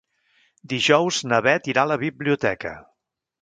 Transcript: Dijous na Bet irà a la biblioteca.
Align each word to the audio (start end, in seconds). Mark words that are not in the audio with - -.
Dijous 0.71 1.19
na 1.33 1.41
Bet 1.49 1.69
irà 1.75 1.83
a 1.85 1.91
la 1.91 1.99
biblioteca. 2.05 2.73